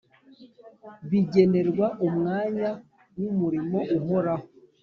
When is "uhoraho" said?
3.97-4.45